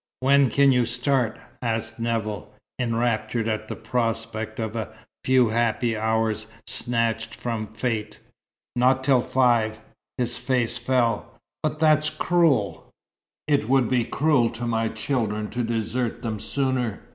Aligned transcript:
"When 0.21 0.49
can 0.49 0.71
you 0.71 0.87
start?" 0.87 1.37
asked 1.61 1.99
Nevill, 1.99 2.51
enraptured 2.79 3.47
at 3.47 3.67
the 3.67 3.75
prospect 3.75 4.57
of 4.59 4.75
a 4.75 4.89
few 5.23 5.49
happy 5.49 5.95
hours 5.95 6.47
snatched 6.65 7.35
from 7.35 7.67
fate. 7.67 8.17
"Not 8.75 9.03
till 9.03 9.21
five." 9.21 9.79
His 10.17 10.39
face 10.39 10.79
fell. 10.79 11.37
"But 11.61 11.77
that's 11.77 12.09
cruel!" 12.09 12.89
"It 13.47 13.69
would 13.69 13.87
be 13.89 14.03
cruel 14.03 14.49
to 14.49 14.65
my 14.65 14.89
children 14.89 15.51
to 15.51 15.61
desert 15.61 16.23
them 16.23 16.39
sooner. 16.39 17.01